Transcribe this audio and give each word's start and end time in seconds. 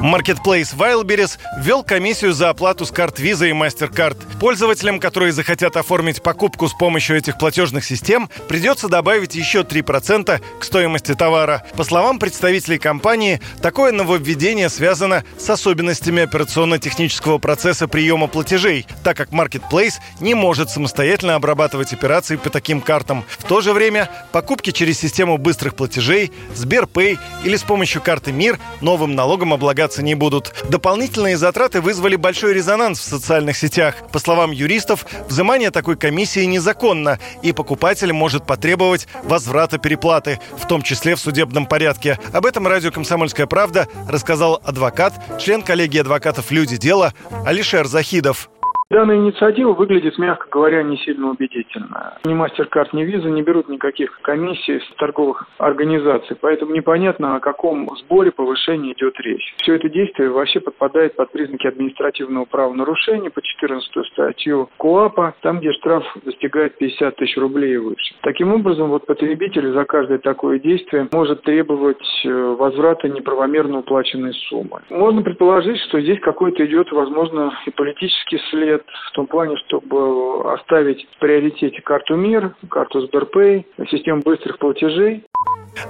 Marketplace 0.00 0.76
Wildberries 0.76 1.38
ввел 1.58 1.82
комиссию 1.82 2.32
за 2.32 2.50
оплату 2.50 2.86
с 2.86 2.92
карт 2.92 3.18
Visa 3.18 3.48
и 3.48 3.52
MasterCard. 3.52 4.38
Пользователям, 4.38 5.00
которые 5.00 5.32
захотят 5.32 5.76
оформить 5.76 6.22
покупку 6.22 6.68
с 6.68 6.72
помощью 6.72 7.16
этих 7.16 7.36
платежных 7.36 7.84
систем, 7.84 8.30
придется 8.46 8.88
добавить 8.88 9.34
еще 9.34 9.62
3% 9.62 10.40
к 10.60 10.64
стоимости 10.64 11.14
товара. 11.14 11.64
По 11.76 11.82
словам 11.82 12.20
представителей 12.20 12.78
компании, 12.78 13.40
такое 13.60 13.90
нововведение 13.90 14.68
связано 14.68 15.24
с 15.36 15.50
особенностями 15.50 16.22
операционно-технического 16.22 17.38
процесса 17.38 17.88
приема 17.88 18.28
платежей, 18.28 18.86
так 19.02 19.16
как 19.16 19.30
Marketplace 19.30 19.94
не 20.20 20.34
может 20.34 20.70
самостоятельно 20.70 21.34
обрабатывать 21.34 21.92
операции 21.92 22.36
по 22.36 22.50
таким 22.50 22.82
картам. 22.82 23.24
В 23.36 23.42
то 23.42 23.60
же 23.60 23.72
время 23.72 24.08
покупки 24.30 24.70
через 24.70 25.00
систему 25.00 25.38
быстрых 25.38 25.74
платежей, 25.74 26.30
Сберпэй 26.54 27.18
или 27.42 27.56
с 27.56 27.64
помощью 27.64 28.00
карты 28.00 28.30
МИР 28.30 28.60
новым 28.80 29.16
налогом 29.16 29.52
облагаться 29.88 30.02
не 30.02 30.14
будут. 30.14 30.52
Дополнительные 30.68 31.36
затраты 31.36 31.80
вызвали 31.80 32.16
большой 32.16 32.52
резонанс 32.52 33.00
в 33.00 33.04
социальных 33.04 33.56
сетях. 33.56 33.94
По 34.12 34.18
словам 34.18 34.50
юристов, 34.50 35.06
взимание 35.28 35.70
такой 35.70 35.96
комиссии 35.96 36.44
незаконно, 36.44 37.18
и 37.42 37.52
покупатель 37.52 38.12
может 38.12 38.46
потребовать 38.46 39.08
возврата 39.24 39.78
переплаты, 39.78 40.40
в 40.56 40.66
том 40.66 40.82
числе 40.82 41.14
в 41.14 41.20
судебном 41.20 41.66
порядке. 41.66 42.18
Об 42.32 42.44
этом 42.44 42.66
радио 42.66 42.90
«Комсомольская 42.90 43.46
правда» 43.46 43.88
рассказал 44.08 44.60
адвокат, 44.64 45.14
член 45.40 45.62
коллегии 45.62 46.00
адвокатов 46.00 46.50
«Люди. 46.50 46.76
Дела» 46.76 47.14
Алишер 47.46 47.86
Захидов. 47.86 48.50
Данная 48.90 49.16
инициатива 49.16 49.74
выглядит, 49.74 50.16
мягко 50.16 50.48
говоря, 50.50 50.82
не 50.82 50.96
сильно 50.96 51.28
убедительно. 51.28 52.16
Ни 52.24 52.32
MasterCard, 52.32 52.88
ни 52.94 53.04
Visa 53.04 53.28
не 53.28 53.42
берут 53.42 53.68
никаких 53.68 54.18
комиссий 54.22 54.80
с 54.80 54.94
торговых 54.96 55.46
организаций, 55.58 56.34
поэтому 56.40 56.72
непонятно, 56.74 57.36
о 57.36 57.40
каком 57.40 57.86
сборе 57.98 58.30
повышения 58.30 58.92
идет 58.92 59.20
речь. 59.20 59.54
Все 59.58 59.74
это 59.74 59.90
действие 59.90 60.30
вообще 60.30 60.60
подпадает 60.60 61.16
под 61.16 61.30
признаки 61.32 61.66
административного 61.66 62.46
правонарушения 62.46 63.28
по 63.28 63.42
14 63.42 64.06
статью 64.10 64.70
КОАПа, 64.78 65.34
там, 65.42 65.58
где 65.58 65.70
штраф 65.72 66.04
достигает 66.24 66.78
50 66.78 67.14
тысяч 67.14 67.36
рублей 67.36 67.74
и 67.74 67.76
выше. 67.76 68.14
Таким 68.22 68.54
образом, 68.54 68.88
вот 68.88 69.04
потребитель 69.04 69.70
за 69.70 69.84
каждое 69.84 70.16
такое 70.16 70.58
действие 70.60 71.08
может 71.12 71.42
требовать 71.42 71.98
э, 72.24 72.30
возврата 72.30 73.06
неправомерно 73.10 73.80
уплаченной 73.80 74.32
суммы. 74.48 74.80
Можно 74.88 75.20
предположить, 75.20 75.78
что 75.82 76.00
здесь 76.00 76.20
какой-то 76.20 76.64
идет, 76.64 76.90
возможно, 76.90 77.52
и 77.66 77.70
политический 77.70 78.40
след, 78.50 78.77
лет 78.78 78.86
в 79.10 79.12
том 79.14 79.26
плане, 79.26 79.56
чтобы 79.66 80.52
оставить 80.54 81.06
в 81.16 81.18
приоритете 81.18 81.80
карту 81.82 82.16
МИР, 82.16 82.54
карту 82.70 83.00
Сберпэй, 83.06 83.66
систему 83.90 84.22
быстрых 84.22 84.58
платежей. 84.58 85.24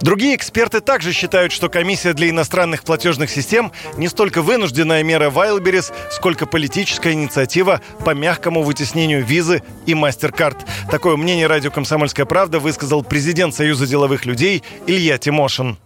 Другие 0.02 0.36
эксперты 0.36 0.80
также 0.80 1.12
считают, 1.12 1.52
что 1.52 1.68
комиссия 1.68 2.12
для 2.12 2.28
иностранных 2.28 2.84
платежных 2.84 3.30
систем 3.30 3.72
не 3.96 4.08
столько 4.08 4.42
вынужденная 4.42 5.02
мера 5.02 5.30
Wildberries, 5.30 5.92
сколько 6.10 6.46
политическая 6.46 7.12
инициатива 7.12 7.80
по 8.04 8.14
мягкому 8.14 8.62
вытеснению 8.62 9.24
визы 9.24 9.62
и 9.86 9.94
MasterCard. 9.94 10.58
Такое 10.90 11.16
мнение 11.16 11.46
радио 11.46 11.70
«Комсомольская 11.70 12.26
правда» 12.26 12.58
высказал 12.58 13.02
президент 13.02 13.54
Союза 13.54 13.86
деловых 13.86 14.26
людей 14.26 14.62
Илья 14.86 15.16
Тимошин. 15.18 15.78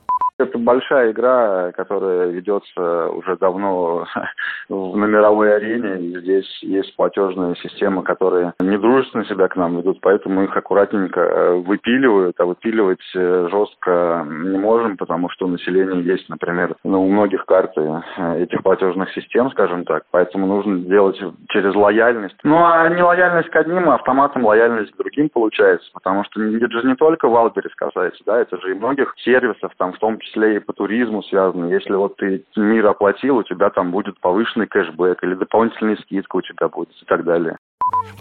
Это 0.42 0.58
большая 0.58 1.12
игра, 1.12 1.72
которая 1.72 2.26
ведется 2.26 3.08
уже 3.10 3.36
давно 3.36 4.06
на 4.68 5.06
мировой 5.06 5.56
арене. 5.56 6.00
И 6.00 6.18
здесь 6.20 6.62
есть 6.62 6.94
платежные 6.96 7.54
системы, 7.56 8.02
которые 8.02 8.54
недружественно 8.60 9.24
себя 9.24 9.48
к 9.48 9.56
нам 9.56 9.78
ведут, 9.78 10.00
поэтому 10.00 10.44
их 10.44 10.56
аккуратненько 10.56 11.20
э, 11.20 11.54
выпиливают, 11.54 12.38
а 12.40 12.46
выпиливать 12.46 13.02
э, 13.14 13.48
жестко 13.50 14.26
не 14.28 14.58
можем, 14.58 14.96
потому 14.96 15.28
что 15.30 15.46
у 15.46 15.48
населения 15.48 16.00
есть, 16.00 16.28
например, 16.28 16.74
ну, 16.84 17.04
у 17.04 17.10
многих 17.10 17.44
карты 17.44 17.80
э, 17.80 18.42
этих 18.42 18.62
платежных 18.62 19.12
систем, 19.12 19.50
скажем 19.50 19.84
так, 19.84 20.04
поэтому 20.10 20.46
нужно 20.46 20.78
делать 20.78 21.20
через 21.48 21.74
лояльность. 21.74 22.36
Ну, 22.42 22.56
а 22.56 22.88
не 22.88 23.02
лояльность 23.02 23.50
к 23.50 23.56
одним, 23.56 23.88
а 23.90 23.94
автоматом 23.94 24.44
лояльность 24.44 24.92
к 24.92 24.96
другим 24.96 25.28
получается, 25.28 25.88
потому 25.92 26.24
что 26.24 26.40
это 26.42 26.80
же 26.80 26.86
не 26.86 26.96
только 26.96 27.28
Валберис 27.28 27.74
касается, 27.74 28.22
да, 28.26 28.40
это 28.40 28.58
же 28.60 28.72
и 28.72 28.74
многих 28.74 29.14
сервисов, 29.18 29.72
там 29.76 29.92
в 29.92 29.98
том 29.98 30.18
числе 30.18 30.31
числе 30.32 30.56
и 30.56 30.60
по 30.60 30.72
туризму 30.72 31.22
связаны. 31.22 31.72
Если 31.72 31.92
вот 31.92 32.16
ты 32.16 32.44
мир 32.56 32.86
оплатил, 32.86 33.36
у 33.36 33.42
тебя 33.42 33.70
там 33.70 33.90
будет 33.90 34.18
повышенный 34.20 34.66
кэшбэк 34.66 35.22
или 35.22 35.34
дополнительная 35.34 35.96
скидка 35.96 36.36
у 36.36 36.42
тебя 36.42 36.68
будет 36.68 36.90
и 37.00 37.04
так 37.04 37.24
далее. 37.24 37.56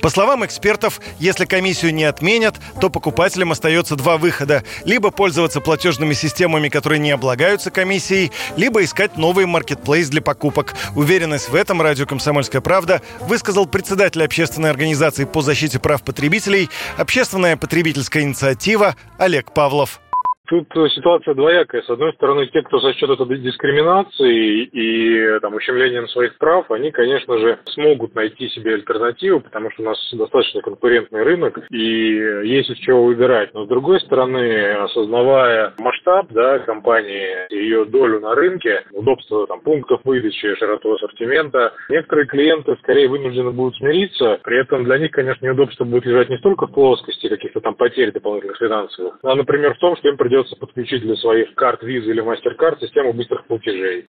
По 0.02 0.10
словам 0.10 0.44
экспертов, 0.46 1.00
если 1.20 1.46
комиссию 1.46 1.94
не 1.94 2.04
отменят, 2.04 2.56
то 2.82 2.90
покупателям 2.90 3.52
остается 3.52 3.96
два 3.96 4.18
выхода. 4.18 4.64
Либо 4.84 5.12
пользоваться 5.12 5.62
платежными 5.62 6.14
системами, 6.14 6.68
которые 6.68 7.00
не 7.00 7.12
облагаются 7.12 7.72
комиссией, 7.72 8.32
либо 8.58 8.84
искать 8.84 9.18
новый 9.18 9.46
маркетплейс 9.46 10.10
для 10.10 10.22
покупок. 10.22 10.74
Уверенность 10.96 11.50
в 11.50 11.56
этом 11.56 11.82
радио 11.82 12.06
«Комсомольская 12.06 12.62
правда» 12.62 13.02
высказал 13.22 13.66
председатель 13.66 14.24
общественной 14.24 14.72
организации 14.72 15.26
по 15.26 15.42
защите 15.42 15.80
прав 15.80 16.04
потребителей 16.04 16.70
«Общественная 16.98 17.56
потребительская 17.56 18.24
инициатива» 18.24 18.96
Олег 19.18 19.54
Павлов. 19.54 20.02
Тут 20.51 20.67
ситуация 20.91 21.34
двоякая. 21.34 21.81
С 21.81 21.89
одной 21.89 22.12
стороны, 22.12 22.45
те, 22.47 22.62
кто 22.62 22.78
за 22.79 22.91
счет 22.91 23.09
этой 23.09 23.38
дискриминации 23.38 24.63
и 24.63 25.39
там, 25.39 25.53
ущемлением 25.53 26.09
своих 26.09 26.38
прав, 26.38 26.69
они, 26.72 26.91
конечно 26.91 27.38
же, 27.38 27.57
смогут 27.67 28.13
найти 28.16 28.50
себе 28.50 28.73
альтернативу, 28.73 29.39
потому 29.39 29.72
что 29.72 29.84
у 29.84 29.85
нас 29.85 29.97
достаточно 30.12 30.62
конкурентный 30.62 31.23
рынок 31.23 31.57
и 31.72 31.78
есть 31.78 32.69
из 32.69 32.78
чего 32.79 33.06
выбирать. 33.06 33.53
Но 33.53 33.63
с 33.63 33.69
другой 33.69 34.01
стороны, 34.01 34.73
осознавая 34.73 35.73
масштаб 35.79 36.28
да, 36.31 36.59
компании, 36.59 37.47
ее 37.50 37.85
долю 37.85 38.19
на 38.19 38.35
рынке, 38.35 38.83
удобство 38.91 39.47
там, 39.47 39.62
пунктов 39.62 40.01
выдачи, 40.03 40.56
широту 40.56 40.95
ассортимента, 40.95 41.72
некоторые 41.88 42.28
клиенты 42.28 42.75
скорее 42.81 43.07
вынуждены 43.07 43.51
будут 43.51 43.78
смириться. 43.78 44.41
При 44.44 44.59
этом 44.59 44.83
для 44.83 44.97
них, 44.97 45.12
конечно, 45.12 45.45
неудобство 45.45 45.85
будет 45.85 46.06
лежать 46.06 46.28
не 46.28 46.39
столько 46.39 46.68
в 46.68 46.73
плоскости 46.73 47.29
каких-то 47.29 47.62
там 47.62 47.75
потерь 47.75 48.12
дополнительных 48.12 48.57
финансовых, 48.57 49.18
а, 49.23 49.33
например, 49.35 49.75
в 49.75 49.79
том, 49.79 49.95
что 49.95 50.09
им 50.09 50.18
придется 50.18 50.41
придется 50.41 50.56
подключить 50.56 51.02
для 51.02 51.16
своих 51.16 51.53
карт 51.56 51.84
Visa 51.84 52.09
или 52.09 52.22
MasterCard 52.22 52.79
систему 52.79 53.13
быстрых 53.13 53.46
платежей. 53.46 54.07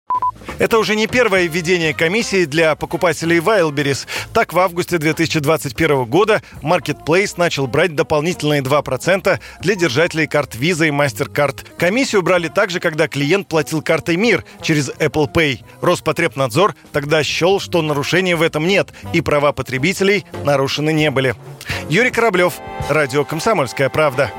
Это 0.59 0.78
уже 0.78 0.97
не 0.97 1.06
первое 1.06 1.47
введение 1.47 1.94
комиссии 1.94 2.44
для 2.44 2.75
покупателей 2.75 3.38
Wildberries. 3.38 4.06
Так, 4.32 4.53
в 4.53 4.59
августе 4.59 4.98
2021 4.98 6.04
года 6.04 6.42
Marketplace 6.62 7.34
начал 7.37 7.66
брать 7.66 7.94
дополнительные 7.94 8.62
2% 8.62 9.38
для 9.60 9.75
держателей 9.75 10.26
карт 10.26 10.54
Visa 10.54 10.87
и 10.87 10.91
MasterCard. 10.91 11.66
Комиссию 11.78 12.22
брали 12.22 12.48
также, 12.48 12.81
когда 12.81 13.09
клиент 13.09 13.48
платил 13.48 13.82
картой 13.82 14.16
МИР 14.16 14.44
через 14.62 14.91
Apple 14.91 15.32
Pay. 15.32 15.60
Роспотребнадзор 15.81 16.75
тогда 16.92 17.22
счел, 17.22 17.60
что 17.60 17.82
нарушений 17.82 18.34
в 18.34 18.42
этом 18.42 18.66
нет, 18.66 18.88
и 19.12 19.21
права 19.21 19.53
потребителей 19.53 20.25
нарушены 20.44 20.92
не 20.92 21.10
были. 21.10 21.34
Юрий 21.88 22.10
Кораблев, 22.10 22.54
Радио 22.88 23.25
«Комсомольская 23.25 23.88
правда». 23.88 24.31